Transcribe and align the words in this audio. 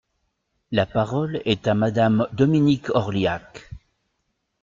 La 0.71 0.87
parole 0.87 1.43
est 1.45 1.67
à 1.67 1.75
Madame 1.75 2.27
Dominique 2.33 2.89
Orliac. 2.89 3.69